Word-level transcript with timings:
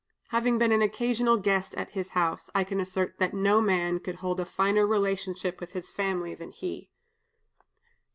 Having 0.29 0.57
been 0.57 0.71
an 0.71 0.81
occasional 0.81 1.37
guest 1.37 1.75
at 1.75 1.91
his 1.91 2.09
house, 2.17 2.49
I 2.55 2.63
can 2.63 2.79
assert 2.79 3.19
that 3.19 3.35
no 3.35 3.61
man 3.61 3.99
could 3.99 4.15
hold 4.15 4.39
a 4.39 4.45
finer 4.45 4.87
relationship 4.87 5.59
with 5.61 5.73
his 5.73 5.91
family 5.91 6.33
than 6.33 6.49
he." 6.49 6.89